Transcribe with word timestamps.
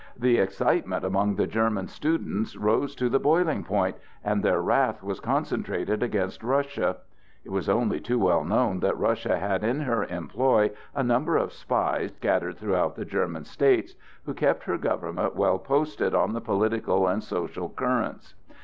The 0.17 0.39
excitement 0.39 1.05
among 1.05 1.35
the 1.35 1.45
German 1.45 1.87
students 1.87 2.55
rose 2.57 2.95
to 2.95 3.07
the 3.07 3.19
boiling 3.19 3.63
point, 3.63 3.97
and 4.23 4.41
their 4.41 4.59
wrath 4.59 5.03
was 5.03 5.19
concentrated 5.19 6.01
against 6.01 6.41
Russia. 6.41 6.97
It 7.45 7.51
was 7.51 7.69
only 7.69 7.99
too 7.99 8.17
well 8.17 8.43
known 8.43 8.79
that 8.79 8.97
Russia 8.97 9.37
had 9.37 9.63
in 9.63 9.81
her 9.81 10.05
employ 10.05 10.71
a 10.95 11.03
number 11.03 11.37
of 11.37 11.53
spies 11.53 12.13
scattered 12.15 12.57
throughout 12.57 12.95
the 12.95 13.05
German 13.05 13.45
states, 13.45 13.93
who 14.25 14.33
kept 14.33 14.63
her 14.63 14.79
government 14.79 15.35
well 15.35 15.59
posted 15.59 16.15
on 16.15 16.33
the 16.33 16.41
political 16.41 17.05
and 17.07 17.23
social 17.23 17.69
currents. 17.69 18.33